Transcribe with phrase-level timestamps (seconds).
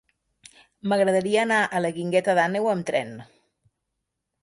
[0.93, 3.17] M'agradaria anar a la Guingueta d'Àneu amb tren.